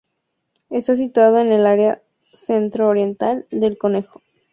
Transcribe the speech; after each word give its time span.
Está 0.71 0.95
situada 0.95 1.41
en 1.41 1.51
el 1.51 1.67
área 1.67 2.01
centro 2.33 2.87
oriental 2.87 3.45
del 3.51 3.77
concejo. 3.77 4.23